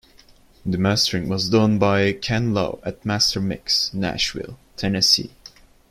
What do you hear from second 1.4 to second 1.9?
done